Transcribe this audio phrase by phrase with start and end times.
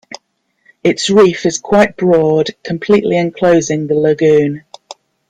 [0.83, 4.63] Its reef is quite broad, completely enclosing the lagoon.